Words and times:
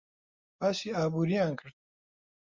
باسی 0.59 0.87
ئابووریان 0.97 1.53
کرد. 1.59 1.75